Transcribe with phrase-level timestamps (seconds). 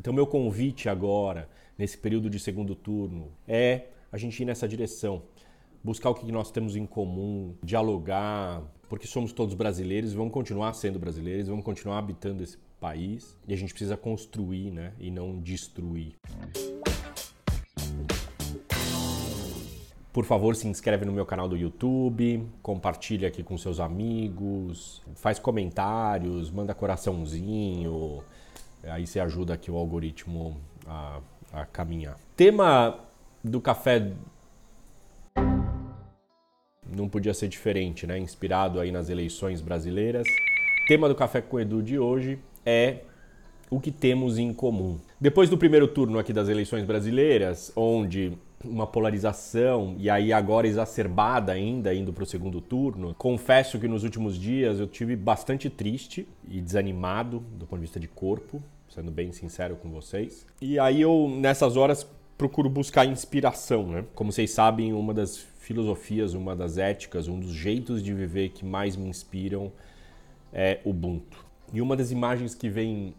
[0.00, 1.46] Então, meu convite agora,
[1.76, 5.24] nesse período de segundo turno, é a gente ir nessa direção.
[5.84, 10.98] Buscar o que nós temos em comum, dialogar, porque somos todos brasileiros, vamos continuar sendo
[10.98, 16.14] brasileiros, vamos continuar habitando esse país e a gente precisa construir, né, e não destruir.
[20.14, 25.38] Por favor, se inscreve no meu canal do YouTube, compartilha aqui com seus amigos, faz
[25.38, 28.24] comentários, manda coraçãozinho,
[28.84, 30.56] aí você ajuda aqui o algoritmo
[30.86, 31.20] a,
[31.52, 32.18] a caminhar.
[32.36, 32.98] Tema
[33.42, 34.12] do café
[36.90, 38.18] não podia ser diferente, né?
[38.18, 40.26] Inspirado aí nas eleições brasileiras.
[40.88, 42.98] Tema do Café com Edu de hoje é
[43.70, 44.98] o que temos em comum.
[45.20, 48.32] Depois do primeiro turno aqui das eleições brasileiras, onde
[48.64, 53.14] uma polarização e aí agora exacerbada ainda indo para o segundo turno.
[53.16, 57.98] Confesso que nos últimos dias eu tive bastante triste e desanimado do ponto de vista
[57.98, 60.46] de corpo, sendo bem sincero com vocês.
[60.60, 64.04] E aí eu nessas horas procuro buscar inspiração, né?
[64.14, 68.64] Como vocês sabem, uma das filosofias, uma das éticas, um dos jeitos de viver que
[68.64, 69.72] mais me inspiram
[70.52, 71.44] é Ubuntu.
[71.72, 73.14] E uma das imagens que vem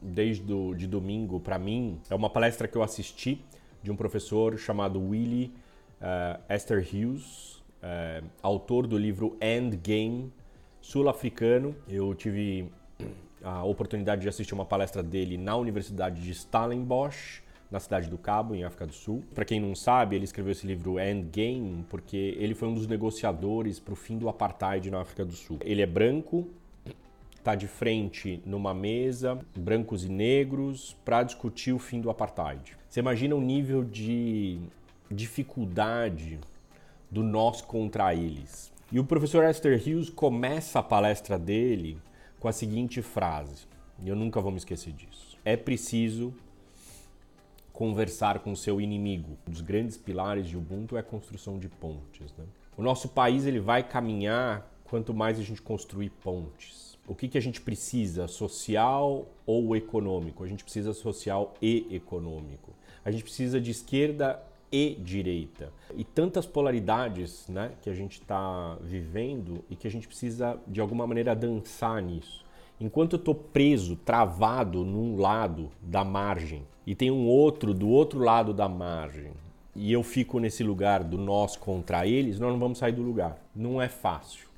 [0.00, 3.42] desde do, de domingo para mim é uma palestra que eu assisti
[3.82, 5.52] de um professor chamado Willie
[6.00, 10.32] uh, Esther Hughes, uh, autor do livro Endgame,
[10.80, 11.74] sul-africano.
[11.88, 12.70] Eu tive
[13.42, 18.54] a oportunidade de assistir uma palestra dele na Universidade de Stellenbosch, na cidade do Cabo,
[18.54, 19.22] em África do Sul.
[19.34, 23.78] Para quem não sabe, ele escreveu esse livro Endgame porque ele foi um dos negociadores
[23.78, 25.58] para o fim do apartheid na África do Sul.
[25.60, 26.48] Ele é branco,
[27.40, 32.76] está de frente numa mesa, brancos e negros, para discutir o fim do apartheid.
[32.88, 34.60] Você imagina o nível de
[35.10, 36.38] dificuldade
[37.10, 38.70] do nós contra eles.
[38.92, 41.98] E o professor Esther Hughes começa a palestra dele
[42.38, 43.66] com a seguinte frase,
[44.02, 45.38] e eu nunca vou me esquecer disso.
[45.44, 46.34] É preciso
[47.72, 49.38] conversar com seu inimigo.
[49.48, 52.32] Um dos grandes pilares de Ubuntu é a construção de pontes.
[52.36, 52.44] Né?
[52.76, 57.36] O nosso país ele vai caminhar quanto mais a gente construir pontes o que, que
[57.36, 60.44] a gente precisa, social ou econômico?
[60.44, 62.70] A gente precisa social e econômico.
[63.04, 64.40] A gente precisa de esquerda
[64.70, 65.72] e direita.
[65.96, 70.80] E tantas polaridades né, que a gente está vivendo e que a gente precisa, de
[70.80, 72.44] alguma maneira, dançar nisso.
[72.80, 78.20] Enquanto eu estou preso, travado num lado da margem e tem um outro do outro
[78.20, 79.32] lado da margem,
[79.74, 83.36] e eu fico nesse lugar do nós contra eles, nós não vamos sair do lugar.
[83.52, 84.49] Não é fácil.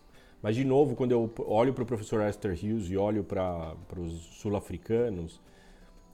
[0.42, 4.12] Mas, de novo, quando eu olho para o professor Esther Hughes e olho para os
[4.40, 5.40] sul-africanos,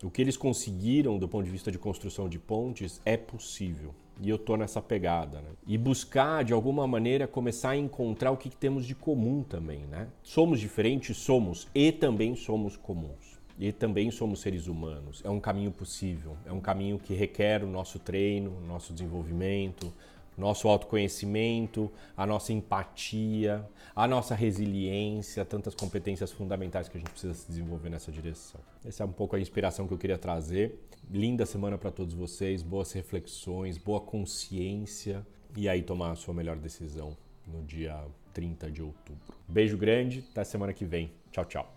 [0.03, 3.94] o que eles conseguiram do ponto de vista de construção de pontes é possível.
[4.21, 5.41] E eu estou nessa pegada.
[5.41, 5.49] Né?
[5.66, 9.81] E buscar, de alguma maneira, começar a encontrar o que, que temos de comum também.
[9.87, 10.09] Né?
[10.22, 11.16] Somos diferentes?
[11.16, 11.66] Somos.
[11.75, 13.39] E também somos comuns.
[13.59, 15.22] E também somos seres humanos.
[15.25, 16.37] É um caminho possível.
[16.45, 19.93] É um caminho que requer o nosso treino, o nosso desenvolvimento,
[20.38, 27.34] nosso autoconhecimento, a nossa empatia, a nossa resiliência, tantas competências fundamentais que a gente precisa
[27.34, 28.60] se desenvolver nessa direção.
[28.84, 30.78] Essa é um pouco a inspiração que eu queria trazer.
[31.10, 36.56] Linda semana para todos vocês, boas reflexões, boa consciência e aí tomar a sua melhor
[36.56, 37.16] decisão
[37.47, 39.21] no dia 30 de outubro.
[39.48, 41.10] Beijo grande, até semana que vem.
[41.32, 41.75] Tchau, tchau.